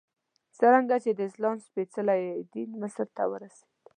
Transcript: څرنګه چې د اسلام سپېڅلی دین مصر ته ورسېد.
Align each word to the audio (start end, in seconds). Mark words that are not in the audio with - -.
څرنګه 0.57 0.95
چې 1.03 1.11
د 1.13 1.19
اسلام 1.29 1.57
سپېڅلی 1.67 2.23
دین 2.53 2.69
مصر 2.81 3.07
ته 3.15 3.23
ورسېد. 3.31 3.71